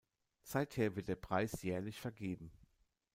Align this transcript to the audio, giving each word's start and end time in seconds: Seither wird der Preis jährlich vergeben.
Seither 0.41 0.95
wird 0.95 1.09
der 1.09 1.15
Preis 1.15 1.61
jährlich 1.61 2.01
vergeben. 2.01 2.49